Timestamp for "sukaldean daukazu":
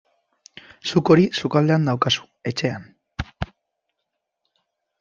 1.41-2.25